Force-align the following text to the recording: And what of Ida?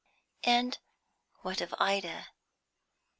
And 0.45 0.79
what 1.43 1.61
of 1.61 1.75
Ida? 1.79 2.29